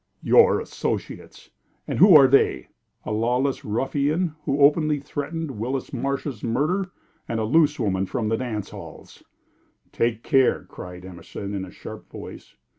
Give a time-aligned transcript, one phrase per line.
[0.23, 1.51] "Your associates!
[1.87, 2.69] And who are they?
[3.05, 6.89] A lawless ruffian, who openly threatened Willis Marsh's murder,
[7.27, 9.21] and a loose woman from the dance halls."
[9.91, 12.55] "Take care!" cried Emerson, in a sharp voice.